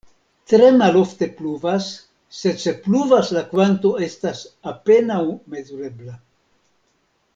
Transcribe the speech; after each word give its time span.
Tre 0.51 0.69
malofte 0.77 1.27
pluvas, 1.41 1.89
sed 2.37 2.63
se 2.63 2.73
pluvas, 2.87 3.29
la 3.37 3.43
kvanto 3.51 3.93
estas 4.07 4.43
apenaŭ 4.73 5.21
mezurebla. 5.57 6.17